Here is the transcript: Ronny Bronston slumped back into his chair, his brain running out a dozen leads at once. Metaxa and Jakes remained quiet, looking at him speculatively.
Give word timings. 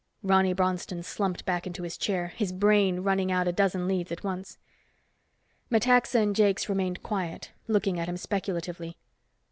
Ronny 0.23 0.51
Bronston 0.53 1.03
slumped 1.03 1.45
back 1.45 1.67
into 1.67 1.83
his 1.83 1.95
chair, 1.95 2.29
his 2.29 2.51
brain 2.51 3.01
running 3.01 3.31
out 3.31 3.47
a 3.47 3.51
dozen 3.51 3.87
leads 3.87 4.11
at 4.11 4.23
once. 4.23 4.57
Metaxa 5.69 6.17
and 6.19 6.35
Jakes 6.35 6.67
remained 6.67 7.03
quiet, 7.03 7.51
looking 7.67 7.99
at 7.99 8.09
him 8.09 8.17
speculatively. 8.17 8.97